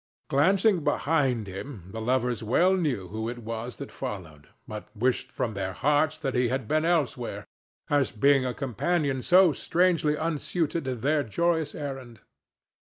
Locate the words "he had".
6.33-6.67